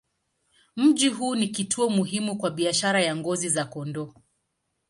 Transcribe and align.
Mji 0.75 1.09
huu 1.09 1.35
ni 1.35 1.47
kituo 1.47 1.89
muhimu 1.89 2.37
kwa 2.37 2.51
biashara 2.51 3.01
ya 3.01 3.15
ngozi 3.15 3.49
za 3.49 3.65
kondoo. 3.65 4.13